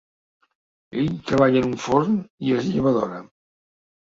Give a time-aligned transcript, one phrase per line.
[1.01, 2.17] Ell treballa en un forn
[2.49, 3.21] i es lleva d’hora.